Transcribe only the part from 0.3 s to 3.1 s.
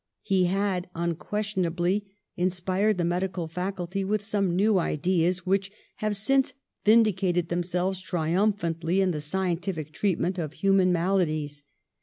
had unquestionably inspired the